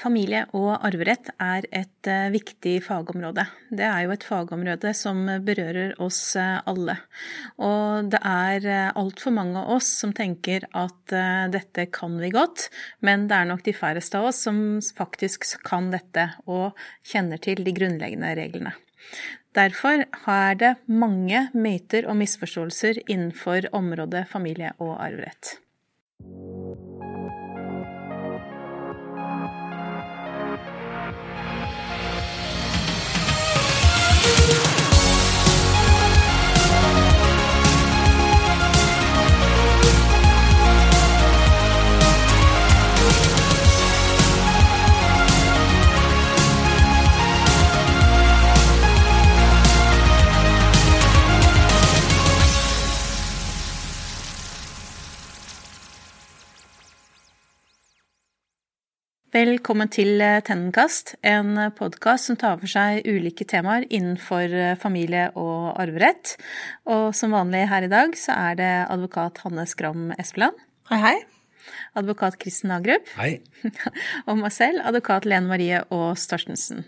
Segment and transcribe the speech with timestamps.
[0.00, 3.44] Familie og arverett er et uh, viktig fagområde.
[3.68, 6.96] Det er jo et fagområde som berører oss uh, alle.
[7.60, 11.12] Og det er uh, altfor mange av oss som tenker at
[11.52, 12.68] dette kan vi godt,
[13.04, 16.78] men det er nok de færreste av oss som faktisk kan dette og
[17.10, 18.72] kjenner til de grunnleggende reglene.
[19.58, 25.58] Derfor er det mange myter og misforståelser innenfor området familie og arverett.
[59.40, 65.30] Velkommen til eh, Tennenkast, en podkast som tar for seg ulike temaer innenfor eh, familie
[65.38, 66.34] og arverett.
[66.90, 70.58] Og som vanlig her i dag så er det advokat Hanne Skram Espeland.
[70.90, 71.18] Hei, hei
[71.98, 73.08] advokat Kristen Agrup.
[73.18, 73.40] Hei.
[74.28, 76.84] og meg selv, advokat Lene Marie Aas Torstensen.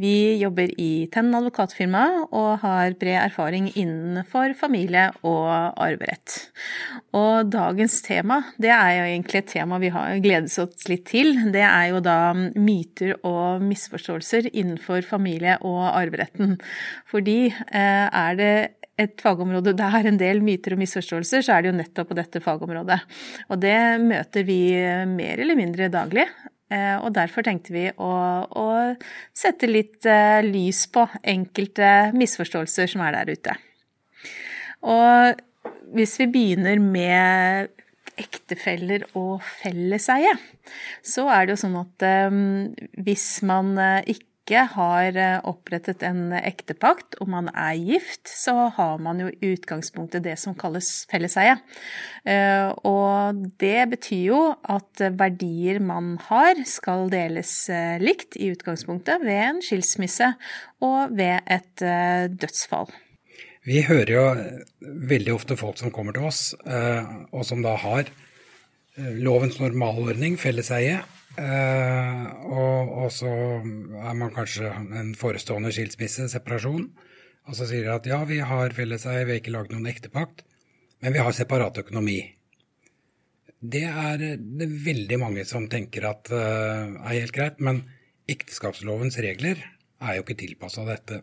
[0.00, 5.50] Vi jobber i Tennen advokatfirma og har bred erfaring innenfor familie og
[5.82, 6.38] arverett.
[7.16, 11.34] Og dagens tema, det er jo egentlig et tema vi har gledet oss litt til.
[11.52, 16.56] Det er jo da myter og misforståelser innenfor familie og arveretten.
[17.10, 18.54] Fordi eh, er det
[18.96, 22.16] et fagområde det er en del myter og misforståelser, så er det jo nettopp på
[22.16, 22.98] dette fagområdet.
[23.52, 24.60] Og det møter vi
[25.10, 26.24] mer eller mindre daglig.
[26.72, 28.68] Eh, og derfor tenkte vi å, å
[29.36, 33.54] sette litt eh, lys på enkelte misforståelser som er der ute.
[34.86, 35.44] Og
[35.94, 37.70] hvis vi begynner med
[38.18, 40.32] ektefeller og felleseie,
[41.04, 42.38] så er det jo sånn at um,
[43.04, 43.74] hvis man
[44.08, 49.30] ikke ikke har eh, opprettet en ektepakt og man er gift, så har man jo
[49.32, 51.56] i utgangspunktet det som kalles felleseie.
[52.22, 59.24] Eh, og det betyr jo at verdier man har skal deles eh, likt i utgangspunktet
[59.26, 60.30] ved en skilsmisse
[60.86, 61.82] og ved et
[62.38, 62.92] dødsfall.
[63.66, 64.24] Vi hører jo
[65.10, 66.52] veldig ofte folk som kommer til oss,
[67.34, 68.12] og som da har
[69.18, 71.00] lovens normalordning, felleseie,
[71.36, 76.86] og, og, så er man kanskje en forestående skilsmisse, separasjon.
[77.46, 80.42] Og så sier de at ja, vi har felleseie, vi har ikke laget noen ektepakt,
[81.04, 82.18] men vi har separat økonomi.
[83.60, 87.84] Det er det veldig mange som tenker at uh, er helt greit, men
[88.30, 89.62] ekteskapslovens regler
[90.02, 91.22] er jo ikke tilpassa dette.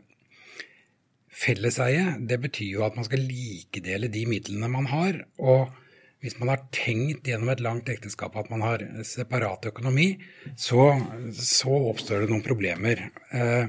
[1.34, 5.24] Felleseie, det betyr jo at man skal likedele de midlene man har.
[5.38, 5.83] og
[6.24, 10.14] hvis man har tenkt gjennom et langt ekteskap at man har separat økonomi,
[10.56, 10.94] så,
[11.36, 13.10] så oppstår det noen problemer.
[13.36, 13.68] Eh,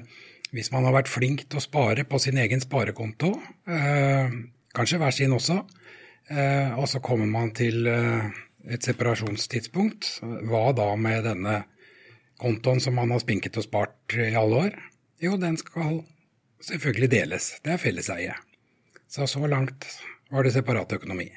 [0.54, 3.32] hvis man har vært flink til å spare på sin egen sparekonto,
[3.66, 4.37] eh,
[4.75, 5.59] kanskje hver sin også,
[6.31, 8.31] eh, og så kommer man til eh,
[8.70, 11.56] et separasjonstidspunkt, hva da med denne
[12.38, 14.78] kontoen som man har spinket og spart i alle år?
[15.22, 16.04] Jo, den skal
[16.62, 17.50] selvfølgelig deles.
[17.66, 18.38] Det er felleseie.
[19.10, 19.91] Så så langt
[20.31, 21.32] var det separat økonomi.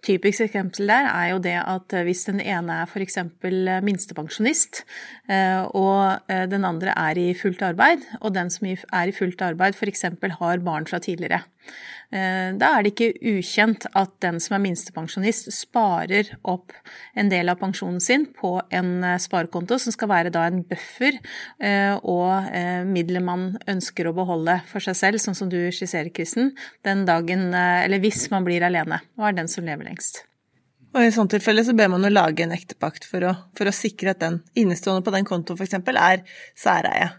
[0.00, 3.18] Typisk eksempel der er jo det at eh, hvis den ene er f.eks.
[3.20, 4.84] Eh, minstepensjonist,
[5.28, 9.76] eh, og den andre er i fullt arbeid, og den som er i fullt arbeid
[9.76, 10.06] f.eks.
[10.40, 11.42] har barn fra tidligere,
[12.10, 16.74] da er det ikke ukjent at den som er minstepensjonist, sparer opp
[17.14, 21.20] en del av pensjonen sin på en eh, sparekonto, som skal være da en buffer
[21.62, 22.50] eh, og
[22.90, 26.50] midler man ønsker å beholde for seg selv, sånn som du skisserer, Kristen,
[26.86, 30.24] den dagen, eller hvis man blir alene og er den som lever lengst.
[30.90, 33.74] Og I sånt tilfelle så ber man jo lage en ektepakt for å, for å
[33.74, 35.76] sikre at den innestående på den kontoen f.eks.
[35.78, 36.24] er
[36.58, 37.10] særeie.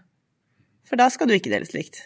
[0.88, 2.02] For da skal du ikke deles likt.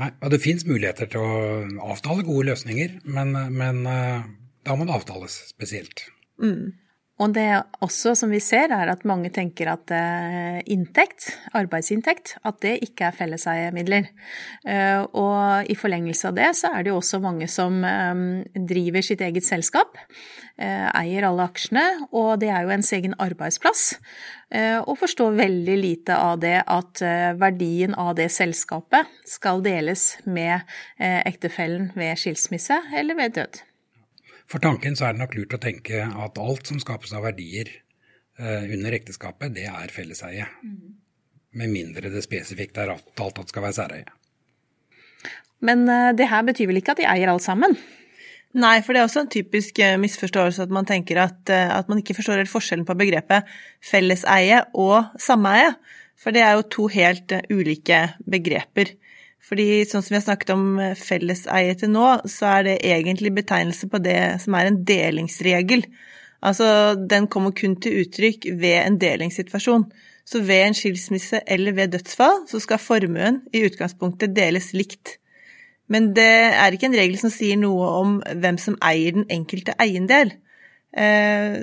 [0.00, 4.24] Nei, og Det fins muligheter til å avtale gode løsninger, men, men eh,
[4.66, 6.06] da må det avtales spesielt.
[6.42, 6.72] Mm.
[7.22, 7.46] Og det
[7.84, 13.08] også som vi ser, er at mange tenker at eh, inntekt, arbeidsinntekt, at det ikke
[13.08, 14.10] er felleseiemidler.
[14.66, 17.80] Eh, og i forlengelse av det så er det jo også mange som
[18.52, 19.96] driver sitt eget selskap,
[20.62, 21.82] eier alle aksjene,
[22.12, 23.94] og det er jo ens egen arbeidsplass.
[24.52, 30.10] Eh, og forstår veldig lite av det at eh, verdien av det selskapet skal deles
[30.28, 30.58] med
[30.98, 33.62] eh, ektefellen ved skilsmisse eller ved død.
[34.52, 37.70] For tanken så er det nok lurt å tenke at alt som skapes av verdier
[38.42, 40.44] under ekteskapet, det er felleseie.
[40.64, 40.92] Mm.
[41.60, 44.12] Med mindre det spesifikt er avtalt at det skal være særeie.
[45.64, 45.84] Men
[46.18, 47.76] det her betyr vel ikke at de eier alt sammen?
[48.52, 51.88] Nei, for det er også en typisk eh, misforståelse at man tenker at, eh, at
[51.88, 53.48] man ikke forstår helt forskjellen på begrepet
[53.88, 55.72] felleseie og sameie.
[56.20, 58.92] For det er jo to helt eh, ulike begreper.
[59.42, 60.66] Fordi sånn som vi har snakket om
[60.98, 65.82] felleseie til nå, så er det egentlig betegnelse på det som er en delingsregel.
[66.42, 69.88] Altså, den kommer kun til uttrykk ved en delingssituasjon.
[70.26, 75.16] Så ved en skilsmisse eller ved dødsfall så skal formuen i utgangspunktet deles likt.
[75.90, 79.74] Men det er ikke en regel som sier noe om hvem som eier den enkelte
[79.82, 80.30] eiendel.
[80.94, 81.58] Eh,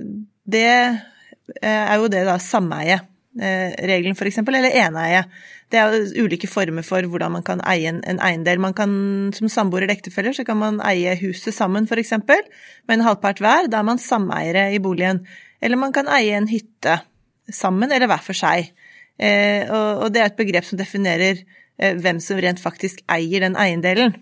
[0.50, 5.24] det eh, er jo det da sameie-regelen, eh, f.eks., eller eneie.
[5.70, 8.60] Det er ulike former for hvordan man kan eie en, eiendel.
[8.60, 8.92] Man kan,
[9.34, 13.70] Som samboer eller ektefeller så kan man eie huset sammen, f.eks., med en halvpart hver.
[13.70, 15.26] Da er man sameiere i boligen.
[15.62, 17.02] Eller man kan eie en hytte
[17.50, 18.72] sammen, eller hver for seg.
[19.20, 21.44] Og det er et begrep som definerer
[21.80, 24.18] Eh, hvem som rent faktisk eier den eiendelen.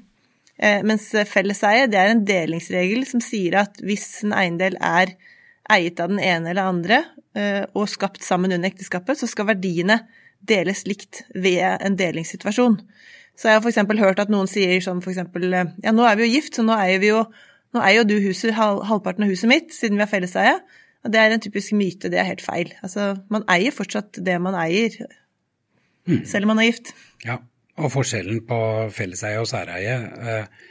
[0.58, 5.16] Eh, mens felleseie det er en delingsregel som sier at hvis en eiendel er
[5.74, 7.02] eiet av den ene eller andre
[7.38, 10.02] eh, og skapt sammen under ekteskapet, så skal verdiene
[10.48, 12.80] deles likt ved en delingssituasjon.
[13.38, 14.00] Så jeg har f.eks.
[14.00, 15.22] hørt at noen sier sånn f.eks.:
[15.84, 17.26] Ja, nå er vi jo gift, så nå eier vi jo
[17.76, 20.56] nå eier jo du huset, halvparten av huset mitt, siden vi har felleseie.
[21.06, 22.72] Og det er en typisk myte, det er helt feil.
[22.84, 24.96] Altså, man eier fortsatt det man eier,
[26.08, 26.24] mm.
[26.26, 26.94] selv om man er gift.
[27.26, 27.38] Ja,
[27.78, 28.60] og forskjellen på
[28.96, 30.00] felleseie og særeie
[30.34, 30.66] eh,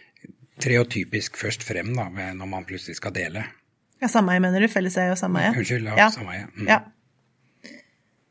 [0.59, 3.45] trer jo typisk først frem da, når man plutselig skal dele.
[4.03, 4.69] Ja, Sameie mener du?
[4.69, 5.55] Felleseie og sameie?
[5.57, 5.97] Unnskyld, ja.
[6.05, 6.11] ja.
[6.13, 6.51] Sameie.
[6.53, 6.69] Mm.
[6.69, 6.83] Ja.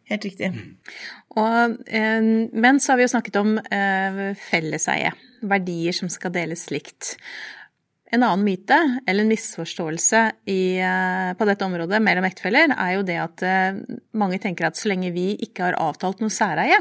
[0.05, 0.51] Helt riktig.
[0.53, 0.77] Mm.
[1.41, 5.13] Og, eh, men så har vi jo snakket om eh, felleseie.
[5.45, 7.15] Verdier som skal deles likt.
[8.13, 8.77] En annen myte,
[9.09, 10.21] eller en misforståelse
[10.53, 13.43] i, eh, på dette området mellom ektefeller, er jo det at
[14.13, 16.77] mange tenker at så lenge vi ikke har avtalt noe særeie,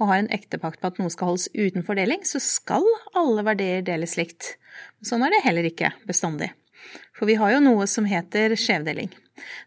[0.00, 2.84] og har en ektepakt på at noe skal holdes uten fordeling, så skal
[3.14, 4.56] alle verdier deles likt.
[5.06, 6.50] Sånn er det heller ikke bestandig.
[7.16, 9.08] For vi har jo noe som heter skjevdeling.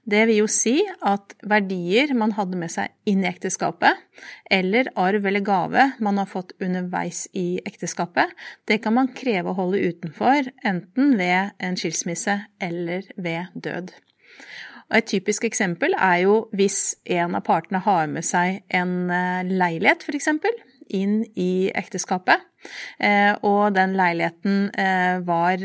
[0.09, 4.01] Det vil jo si at verdier man hadde med seg inn i ekteskapet,
[4.49, 8.33] eller arv eller gave man har fått underveis i ekteskapet,
[8.65, 13.93] det kan man kreve å holde utenfor, enten ved en skilsmisse eller ved død.
[14.89, 19.45] Og et typisk eksempel er jo hvis en av partene har med seg en eh,
[19.45, 20.31] leilighet, f.eks.,
[20.97, 22.41] inn i ekteskapet,
[22.97, 25.61] eh, og den leiligheten eh, var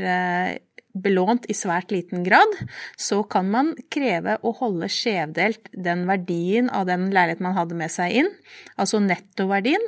[0.95, 2.55] belånt i svært liten grad,
[2.97, 7.93] så kan man kreve å holde skjevdelt den verdien av den leiligheten man hadde med
[7.93, 8.33] seg inn,
[8.79, 9.85] altså nettoverdien,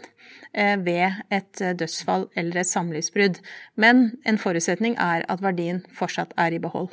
[0.52, 3.40] eh, ved et dødsfall eller et samlivsbrudd.
[3.76, 6.90] Men en forutsetning er at verdien fortsatt er i behold.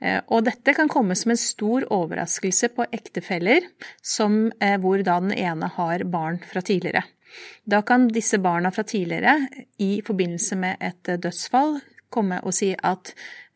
[0.00, 3.66] Eh, og dette kan komme som en stor overraskelse på ektefeller
[4.02, 7.04] som, eh, hvor da den ene har barn fra tidligere.
[7.66, 9.48] Da kan disse barna fra tidligere,
[9.78, 11.80] i forbindelse med et dødsfall,
[12.14, 13.12] komme og si at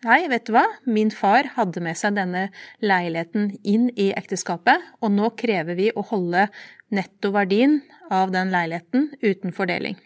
[0.07, 2.49] nei, vet du hva, min far hadde med seg denne
[2.85, 6.49] leiligheten inn i ekteskapet, og nå krever vi å holde
[6.95, 7.81] nettoverdien
[8.15, 9.99] av den leiligheten uten fordeling.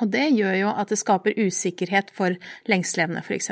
[0.00, 2.38] Og det gjør jo at det skaper usikkerhet for
[2.70, 3.50] lengstlevende, f.eks.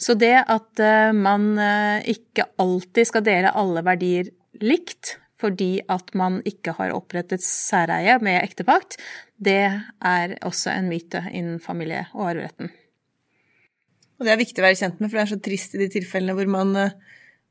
[0.00, 4.30] Så det at eh, man eh, ikke alltid skal dele alle verdier
[4.60, 8.98] likt, fordi at man ikke har opprettet særeie med ektepakt,
[9.40, 9.62] det
[10.04, 12.72] er også en myte innen familie- og arveretten.
[14.20, 15.88] Og det er viktig å være kjent med, for det er så trist i de
[15.96, 16.96] tilfellene hvor man, eh,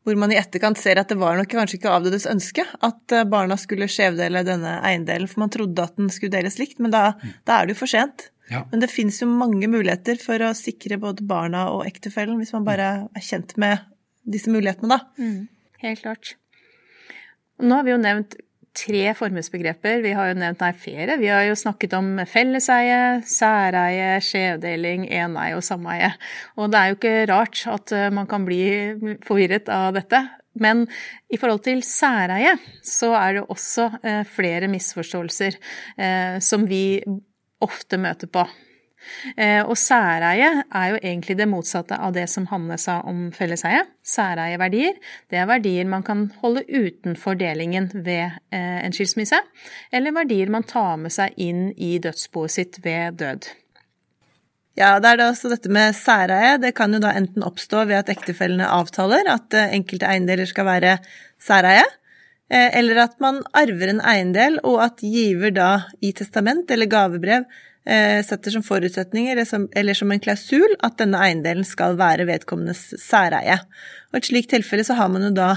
[0.05, 3.25] hvor man i etterkant ser at det var nok kanskje ikke avdødes ønske at eh,
[3.29, 7.15] barna skulle skjevdele denne eiendelen, for man trodde at den skulle deles likt, men da,
[7.49, 8.29] da er det jo for sent.
[8.49, 8.63] Ja.
[8.69, 12.65] Men det finnes jo mange muligheter for å sikre både barna og ektefellen, hvis man
[12.69, 13.81] bare er kjent med
[14.29, 15.01] disse mulighetene, da.
[15.21, 15.49] Mm,
[15.85, 16.35] helt klart.
[17.59, 18.37] Nå har vi jo nevnt
[18.79, 20.01] tre formuesbegreper.
[20.05, 21.17] Vi har jo nevnt nei, ferie.
[21.19, 26.13] Vi har jo snakket om felleseie, særeie, skjevdeling, eneie og sameie.
[26.59, 28.61] Og det er jo ikke rart at eh, man kan bli
[29.27, 30.23] forvirret av dette.
[30.59, 30.85] Men
[31.31, 32.55] i forhold til særeie
[32.85, 36.99] så er det også eh, flere misforståelser eh, som vi
[37.63, 38.47] ofte møter på.
[39.37, 43.85] Eh, og særeie er jo egentlig det motsatte av det som Hanne sa om felleseie.
[44.05, 44.97] Særeieverdier,
[45.31, 49.39] det er verdier man kan holde utenfor delingen ved eh, en skilsmisse,
[49.91, 53.49] eller verdier man tar med seg inn i dødsboet sitt ved død.
[54.79, 56.57] Ja, det er da også dette med særeie.
[56.61, 60.69] Det kan jo da enten oppstå ved at ektefellene avtaler at eh, enkelte eiendeler skal
[60.69, 60.99] være
[61.39, 61.87] særeie,
[62.49, 65.67] eller at man arver en eiendel, og at giver da
[66.01, 67.43] i testament eller gavebrev
[67.87, 69.47] setter som forutsetning eller
[69.97, 73.55] som, en klausul at denne eiendelen skal være vedkommendes særeie.
[74.11, 75.53] Og i et slikt tilfelle så har man jo da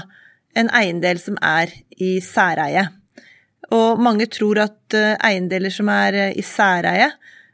[0.57, 2.87] en eiendel som er i særeie.
[3.73, 7.09] Og mange tror at eh, eiendeler som er eh, i særeie,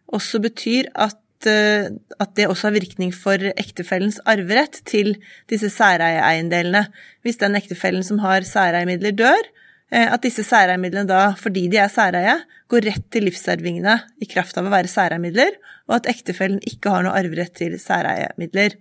[0.09, 5.13] også betyr at, at, det også har virkning for ektefellens arverett til
[5.49, 6.87] disse særeieeiendelene.
[7.21, 9.45] Hvis den ektefellen som har særeiemidler, dør,
[9.89, 12.35] at disse særeiemidlene da, fordi de er særeie,
[12.69, 15.55] går rett til livsarvingene i kraft av å være særeiemidler,
[15.89, 18.75] og at ektefellen ikke har noe arverett til særeiemidler.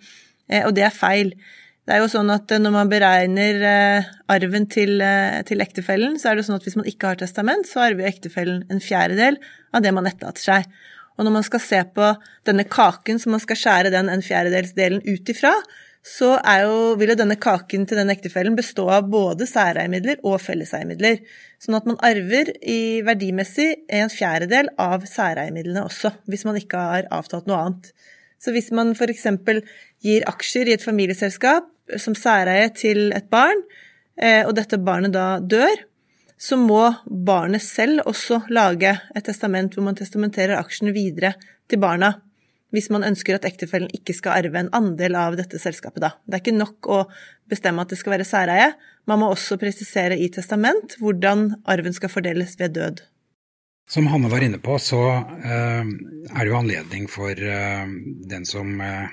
[0.66, 1.32] Og det er feil.
[1.88, 3.64] Det er jo sånn at når man beregner
[4.28, 5.00] arven til,
[5.48, 8.66] til, ektefellen, så er det sånn at hvis man ikke har testament, så arver ektefellen
[8.68, 9.40] en fjerdedel
[9.72, 10.68] av det man etterlater seg.
[11.16, 12.12] Og når man skal se på
[12.46, 15.54] denne kaken som man skal skjære den en fjerdedelsdelen ut ifra,
[16.08, 16.28] så
[16.62, 21.18] jo, vil jo denne kaken til den ektefellen bestå av både særeiemidler og felleseiemidler.
[21.60, 23.68] Sånn at man arver i verdimessig
[24.00, 27.90] en fjerdedel av særeiemidlene også, hvis man ikke har avtalt noe annet.
[28.38, 29.26] Så hvis man f.eks.
[30.04, 31.68] gir aksjer i et familieselskap
[32.00, 33.60] som særeie til et barn,
[34.16, 35.84] eh, og dette barnet da dør,
[36.38, 41.34] så må barnet selv også lage et testament hvor man testamenterer aksjene videre
[41.68, 42.14] til barna.
[42.75, 46.10] Hvis man ønsker at ektefellen ikke skal arve en andel av dette selskapet, da.
[46.28, 46.98] Det er ikke nok å
[47.48, 48.72] bestemme at det skal være særeie,
[49.08, 53.00] man må også presisere i testament hvordan arven skal fordeles ved død.
[53.88, 57.88] Som Hanne var inne på, så uh, er det jo anledning for uh,
[58.28, 59.08] den som uh,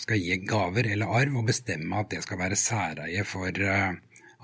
[0.00, 3.52] skal gi gaver eller arv, å bestemme at det skal være særeie for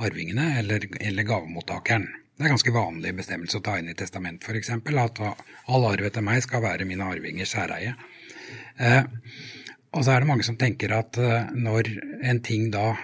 [0.01, 2.11] arvingene eller, eller gavemottakeren.
[2.41, 4.71] Det er ganske vanlig bestemmelse å ta inn i testament f.eks.
[4.73, 7.91] at all arv etter meg skal være mine arvingers særeie.
[8.81, 9.03] Eh,
[9.93, 11.91] og så er det mange som tenker at eh, når
[12.31, 12.95] en ting da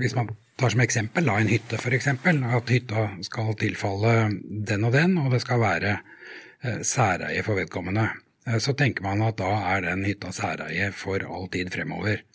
[0.00, 4.98] Hvis man tar som eksempel da en hytte f.eks., at hytta skal tilfalle den og
[4.98, 8.08] den, og det skal være eh, særeie for vedkommende,
[8.48, 12.26] eh, så tenker man at da er den hytta særeie for all tid fremover.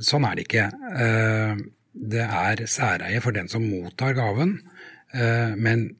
[0.00, 0.68] Sånn er det ikke.
[0.96, 4.62] Eh, det er særeie for den som mottar gaven,
[5.12, 5.90] men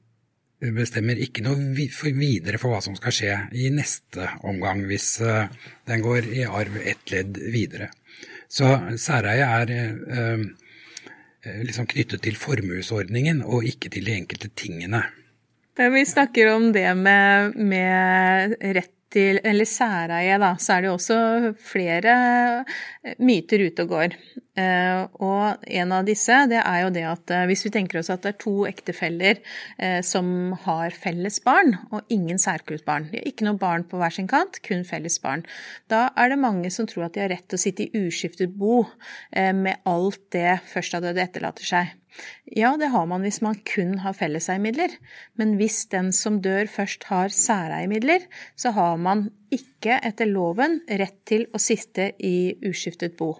[0.71, 5.51] bestemmer ikke noe videre for hva som skal skje i neste omgang, hvis eh,
[5.89, 7.89] den går i arv ett ledd videre.
[8.47, 8.69] Så
[9.01, 10.45] særeie er eh,
[11.65, 15.03] liksom knyttet til formuesordningen og ikke til de enkelte tingene.
[15.73, 20.89] Da vi snakker om det med, med rett til, eller særeie, da, så er det
[20.89, 21.17] jo også
[21.61, 22.13] flere
[23.21, 24.15] myter ute og går.
[24.53, 28.11] Uh, og en av disse det er jo det at uh, hvis vi tenker oss
[28.13, 33.17] at det er to ektefeller uh, som har felles barn, og ingen særkult barn, de
[33.17, 35.41] har ikke noe barn på hver sin kant, kun felles barn,
[35.89, 38.53] da er det mange som tror at de har rett til å sitte i uskiftet
[38.53, 38.83] bo
[39.33, 41.95] med alt det førstadøde etterlater seg.
[42.45, 44.93] Ja, det har man hvis man kun har felleseiemidler,
[45.39, 51.23] men hvis den som dør først har særeiemidler, så har man ikke etter loven rett
[51.29, 53.33] til å sitte i uskiftet bo.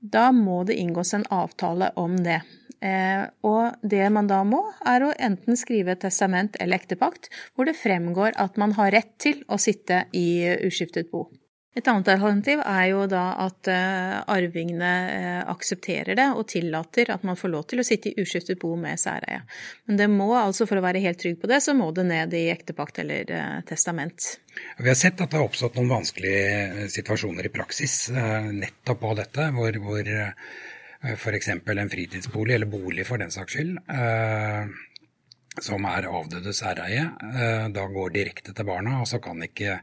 [0.00, 2.40] Da må det inngås en avtale om det.
[2.82, 7.78] Eh, og det man da må, er å enten skrive testament eller ektepakt hvor det
[7.78, 10.26] fremgår at man har rett til å sitte i
[10.66, 11.28] uskiftet bo.
[11.72, 17.24] Et annet alternativ er jo da at uh, arvingene uh, aksepterer det og tillater at
[17.24, 19.40] man får lov til å sitte i uskiftet bo med særeie.
[19.88, 22.36] Men det må altså, for å være helt trygg på det, så må det ned
[22.36, 24.34] i ektepakt eller uh, testament.
[24.76, 29.48] Vi har sett at det har oppstått noen vanskelige situasjoner i praksis nettopp på dette,
[29.56, 30.14] hvor, hvor
[31.16, 31.52] f.eks.
[31.56, 33.78] en fritidsbolig, eller bolig for den saks skyld,
[35.56, 37.08] som er avdødes særeie,
[37.72, 39.80] da går direkte til barna, og så kan ikke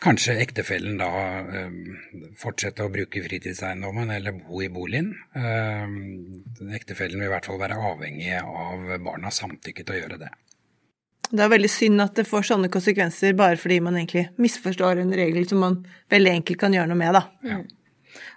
[0.00, 1.08] Kanskje ektefellen da
[1.44, 1.72] eh,
[2.40, 5.10] fortsette å bruke fritidseiendommen eller bo i boligen.
[5.36, 10.30] Eh, ektefellen vil i hvert fall være avhengig av barnas samtykke til å gjøre det.
[11.30, 15.12] Det er veldig synd at det får sånne konsekvenser bare fordi man egentlig misforstår en
[15.14, 15.76] regel som man
[16.10, 17.22] veldig enkelt kan gjøre noe med, da.
[17.46, 17.60] Ja.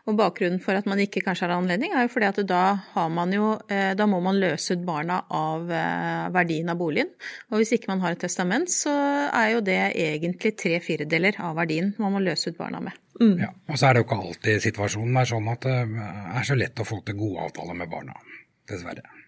[0.09, 2.63] Og bakgrunnen for at man ikke kanskje har anledning, er jo fordi at da
[2.93, 7.13] har man jo eh, Da må man løse ut barna av eh, verdien av boligen.
[7.51, 8.93] Og hvis ikke man har et testament, så
[9.29, 12.99] er jo det egentlig tre firedeler av verdien man må løse ut barna med.
[13.21, 13.35] Mm.
[13.43, 15.75] Ja, og så er det jo ikke alltid situasjonen er sånn at det
[16.39, 18.17] er så lett å få til gode avtaler med barna.
[18.69, 19.22] Dessverre.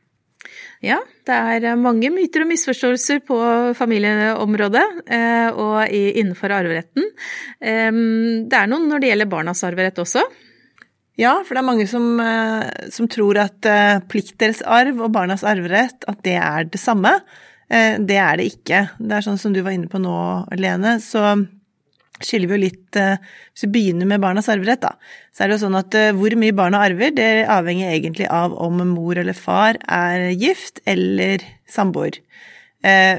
[0.86, 3.38] Ja, det er mange myter og misforståelser på
[3.74, 4.84] familieområdet
[5.58, 7.08] og innenfor arveretten.
[7.58, 10.22] Det er noen når det gjelder barnas arverett også.
[11.16, 16.04] Ja, for det er mange som, eh, som tror at uh, pliktdelsarv og barnas arverett,
[16.12, 17.20] at det er det samme.
[17.66, 18.80] Det er det ikke.
[19.02, 20.14] Det er sånn som du var inne på nå,
[20.54, 21.32] Lene, så
[22.24, 23.18] skiller vi jo litt uh,
[23.52, 24.94] Hvis vi begynner med barnas arverett, da,
[25.36, 28.80] så er det jo sånn at hvor mye barna arver, det avhenger egentlig av om
[28.94, 32.22] mor eller far er gift eller samboer.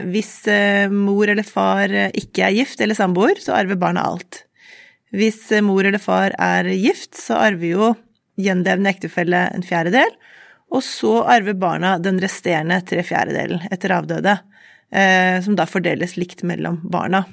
[0.06, 0.46] Hvis
[0.94, 4.44] mor eller far ikke er gift eller samboer, så arver barna alt.
[5.16, 7.90] Hvis mor eller far er gift, så arver jo
[8.40, 10.12] gjenlevende ektefelle en fjerdedel,
[10.72, 14.36] og så arver barna den resterende tre fjerdedelen etter avdøde,
[14.90, 17.24] eh, som da fordeles likt mellom barna.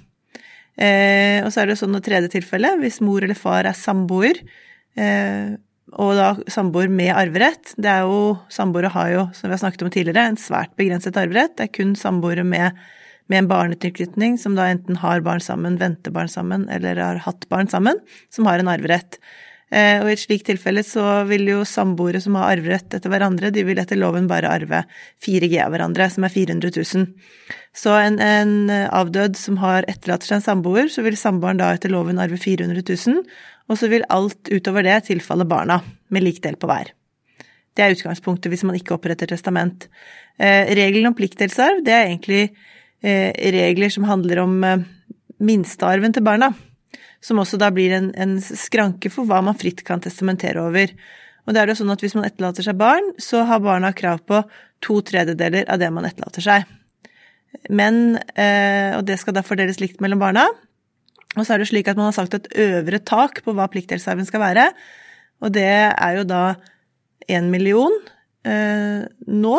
[0.73, 4.39] Eh, og så er det sånn i tredje tilfelle, hvis mor eller far er samboer,
[4.97, 5.53] eh,
[5.93, 7.75] og da samboer med arverett.
[7.77, 11.17] Det er jo, Samboere har jo, som vi har snakket om tidligere, en svært begrenset
[11.19, 11.53] arverett.
[11.57, 12.79] Det er kun samboere med,
[13.29, 17.45] med en barnetilknytning, som da enten har barn sammen, venter barn sammen, eller har hatt
[17.51, 18.01] barn sammen,
[18.33, 19.19] som har en arverett.
[19.73, 23.49] Eh, og i et slikt tilfelle så vil jo samboere som har arverett etter hverandre,
[23.53, 24.83] de vil etter loven bare arve
[25.25, 27.07] 4G av hverandre, som er 400 000.
[27.73, 31.93] Så en, en avdød som har etterlatt seg en samboer, så vil samboeren da etter
[31.93, 33.23] loven arve 400 000,
[33.71, 35.79] og så vil alt utover det tilfalle barna,
[36.13, 36.91] med lik del på hver.
[37.73, 39.87] Det er utgangspunktet hvis man ikke oppretter testament.
[40.37, 42.43] Eh, regelen om pliktdelsarv, det er egentlig
[43.01, 44.85] eh, regler som handler om eh,
[45.41, 46.51] minstearven til barna,
[47.23, 50.91] som også da blir en, en, skranke for hva man fritt kan testamentere over.
[51.43, 54.23] Og det er jo sånn at hvis man etterlater seg barn, så har barna krav
[54.27, 54.41] på
[54.83, 56.67] to tredjedeler av det man etterlater seg.
[57.69, 60.47] Men, eh, og det skal da fordeles likt mellom barna,
[61.33, 64.27] og så er det slik at man har sagt et øvre tak på hva pliktdelsarven
[64.27, 64.67] skal være,
[65.43, 66.43] og det er jo da
[67.31, 67.93] én million
[68.47, 69.55] eh, nå.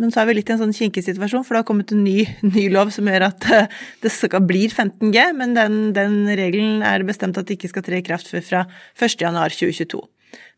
[0.00, 2.02] Men så er vi litt i en sånn kinkig situasjon, for det har kommet en
[2.02, 2.24] ny,
[2.54, 3.70] ny lov som gjør at eh,
[4.02, 8.00] det skal, blir 15G, men den, den, regelen er bestemt at det ikke skal tre
[8.02, 8.64] i kraft før fra
[8.98, 10.02] 1.1.2022.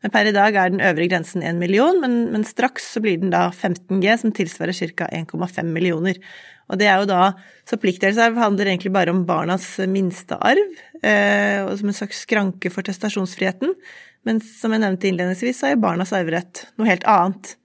[0.05, 3.21] Men per i dag er den øvre grensen 1 million, men, men straks så blir
[3.21, 5.09] den da 15G, som tilsvarer ca.
[5.13, 6.21] 1,5 millioner.
[6.67, 11.61] Og det er jo da Så pliktdelsarv handler egentlig bare om barnas minste arv, eh,
[11.67, 13.75] og som en slags skranke for testasjonsfriheten.
[14.27, 17.57] Men som jeg nevnte innledningsvis, så er jo barnas arverett noe helt annet.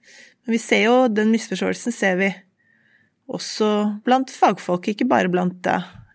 [0.44, 2.30] Men vi ser jo den misforståelsen ser vi
[3.32, 3.68] også
[4.06, 5.68] blant fagfolk, ikke bare blant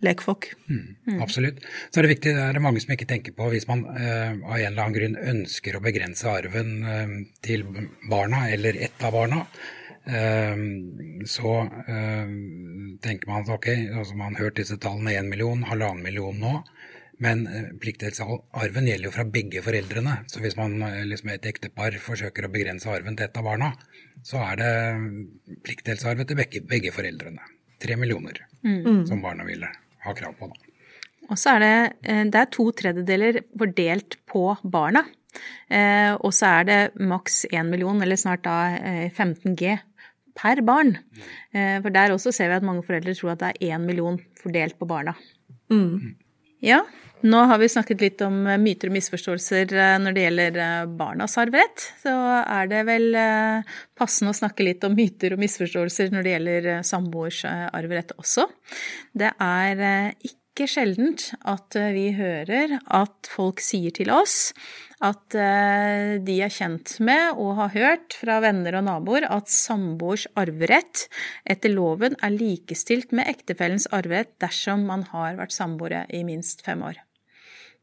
[0.03, 0.51] lekfolk.
[0.67, 1.21] Mm, mm.
[1.23, 1.63] Absolutt.
[1.89, 4.35] Så er det viktig, det er det mange som ikke tenker på, hvis man uh,
[4.35, 7.65] av en eller annen grunn ønsker å begrense arven uh, til
[8.11, 9.45] barna eller ett av barna,
[10.07, 13.67] Ehm, så ehm, tenker man at ok,
[13.99, 16.53] altså man har hørt disse tallene, én million, halvannen million nå.
[17.23, 20.19] Men eh, pliktdelsarven gjelder jo fra begge foreldrene.
[20.29, 23.71] Så hvis man eh, liksom et ektepar forsøker å begrense arven til et av barna,
[24.25, 24.71] så er det
[25.65, 27.53] pliktdelsarv til begge, begge foreldrene.
[27.81, 29.05] Tre millioner mm.
[29.09, 29.69] som barna ville
[30.05, 30.49] ha krav på.
[30.49, 30.67] da.
[31.27, 31.75] Og så er det,
[32.07, 35.03] eh, det er to tredjedeler fordelt på barna.
[35.69, 39.75] Eh, og så er det maks én million, eller snart da eh, 15G
[40.37, 40.95] per barn.
[41.51, 44.19] Eh, for der også ser vi at mange foreldre tror at det er én million
[44.39, 45.17] fordelt på barna.
[45.73, 46.15] Mm.
[46.63, 46.81] Ja,
[47.21, 50.59] nå har vi snakket litt om eh, myter og misforståelser eh, når det gjelder
[50.99, 51.85] barnas arverett.
[52.03, 53.07] Så er det vel
[53.97, 58.47] passende å snakke litt om myter og misforståelser når det gjelder samboers arverett også.
[59.17, 64.53] Det er ikke sjeldent at vi hører at folk sier til oss
[65.05, 70.25] at eh, de er kjent med og har hørt fra venner og naboer at samboers
[70.39, 71.05] arverett
[71.45, 76.81] etter loven er likestilt med ektefellens arverett dersom man har vært samboere i minst fem
[76.85, 77.06] år.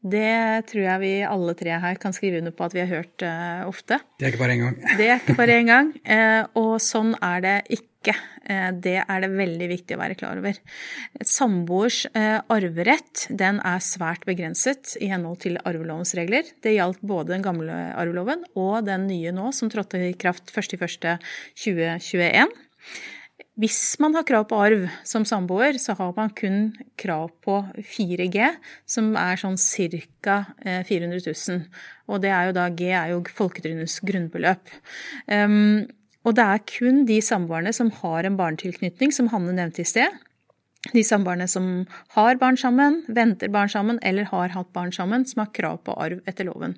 [0.05, 3.23] Det tror jeg vi alle tre her kan skrive under på at vi har hørt
[3.25, 3.97] uh, ofte.
[4.19, 4.75] Det er ikke bare én gang.
[4.99, 5.91] Det er ikke bare én gang.
[6.05, 8.13] Uh, og sånn er det ikke.
[8.45, 10.59] Uh, det er det veldig viktig å være klar over.
[11.17, 16.45] Et samboers arverett den er svært begrenset i henhold til arvelovens regler.
[16.61, 22.53] Det gjaldt både den gamle arveloven og den nye nå, som trådte i kraft 1.1.2021.
[23.55, 28.49] Hvis man har krav på arv som samboer, så har man kun krav på 4G,
[28.83, 30.41] som er sånn ca.
[30.59, 31.61] 400 000.
[32.11, 34.75] Og det er jo da G er jo folketrygdens grunnbeløp.
[35.31, 35.87] Um,
[36.27, 40.11] og det er kun de samboerne som har en barnetilknytning, som Hanne nevnte i sted.
[40.93, 45.41] De samboerne som har barn sammen, venter barn sammen eller har hatt barn sammen, som
[45.41, 46.75] har krav på arv etter loven.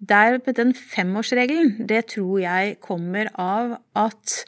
[0.00, 4.42] Der, den femårsregelen, det tror jeg kommer av at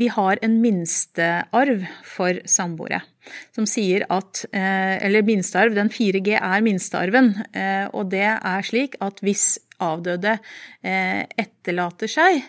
[0.00, 3.02] vi har en minstearv for samboere.
[3.52, 7.34] Som sier at eh, Eller minstearv, den 4G er minstearven.
[7.52, 10.38] Eh, og det er slik at hvis avdøde
[10.82, 12.42] eh, etterlater seg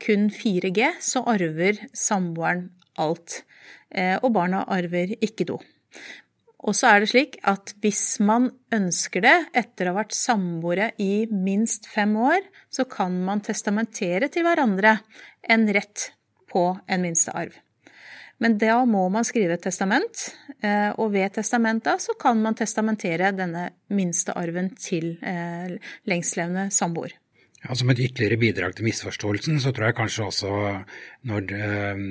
[0.00, 3.42] kun 4G, så arver samboeren alt.
[3.94, 5.58] Og barna arver ikke do.
[6.64, 10.90] Og så er det slik at hvis man ønsker det etter å ha vært samboere
[11.02, 12.40] i minst fem år,
[12.72, 14.96] så kan man testamentere til hverandre
[15.52, 16.08] en rett
[16.54, 17.58] på en minstearv.
[18.42, 20.28] Men da må man skrive et testament,
[20.60, 25.76] eh, og ved testamentet så kan man testamentere denne minstearven til eh,
[26.10, 27.14] lengstlevende samboer.
[27.64, 30.50] Ja, som et ytterligere bidrag til misforståelsen, så tror jeg kanskje også
[31.30, 32.02] når det, eh,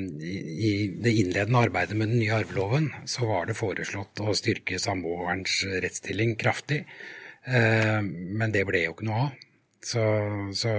[0.72, 5.60] i det innledende arbeidet med den nye arveloven, så var det foreslått å styrke samboerens
[5.84, 6.86] rettsstilling kraftig.
[7.44, 9.42] Men det ble jo ikke noe av.
[9.84, 10.02] Så,
[10.56, 10.72] så,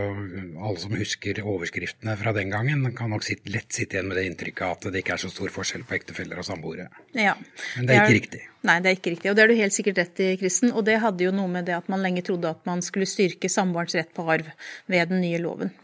[0.56, 4.24] alle som husker overskriftene fra den gangen, kan nok sitte, lett sitte igjen med det
[4.30, 6.88] inntrykket at det ikke er så stor forskjell på ektefeller og samboere.
[7.12, 7.34] Ja.
[7.76, 8.40] Men det er ikke riktig.
[8.64, 9.28] Nei, det er ikke riktig.
[9.28, 10.72] Og det er du helt sikkert rett i, Kristen.
[10.72, 13.50] Og det hadde jo noe med det at man lenge trodde at man skulle styrke
[13.52, 14.48] samboerens rett på arv
[14.88, 15.74] ved den nye loven.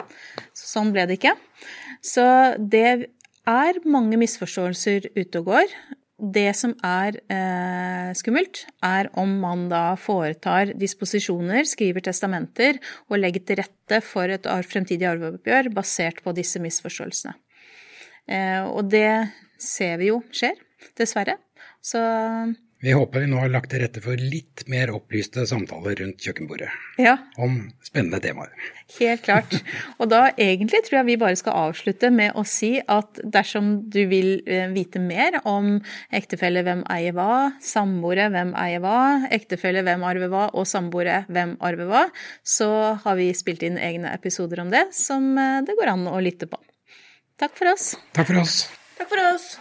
[0.57, 1.37] Så sånn ble det ikke.
[2.01, 2.25] Så
[2.57, 2.89] det
[3.51, 5.77] er mange misforståelser ute og går.
[6.21, 12.77] Det som er eh, skummelt, er om man da foretar disposisjoner, skriver testamenter
[13.09, 17.33] og legger til rette for et fremtidig arveoppgjør basert på disse misforståelsene.
[18.29, 19.31] Eh, og det
[19.61, 20.61] ser vi jo skjer,
[21.01, 21.39] dessverre.
[21.81, 22.01] Så
[22.81, 26.71] vi håper vi nå har lagt til rette for litt mer opplyste samtaler rundt kjøkkenbordet.
[27.01, 27.19] Ja.
[27.37, 28.55] Om spennende temaer.
[28.97, 29.53] Helt klart.
[30.01, 34.01] Og da egentlig tror jeg vi bare skal avslutte med å si at dersom du
[34.11, 35.77] vil eh, vite mer om
[36.09, 41.59] ektefelle hvem eier hva, samboere hvem eier hva, ektefelle hvem arver hva, og samboere hvem
[41.61, 42.05] arver hva,
[42.41, 42.71] så
[43.05, 46.49] har vi spilt inn egne episoder om det som eh, det går an å lytte
[46.49, 46.61] på.
[47.41, 47.93] Takk for oss.
[48.17, 48.63] Takk for oss.
[48.97, 49.53] Takk for oss.